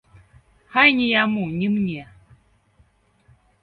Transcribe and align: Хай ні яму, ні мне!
Хай 0.75 0.89
ні 1.01 1.05
яму, 1.11 1.45
ні 1.61 1.67
мне! 1.77 2.03